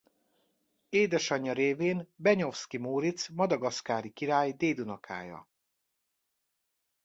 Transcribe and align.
Édesanyja 0.89 1.53
révén 1.53 2.09
Benyovszky 2.15 2.77
Móric 2.77 3.29
madagaszkári 3.29 4.09
király 4.11 4.51
dédunokája. 4.53 5.49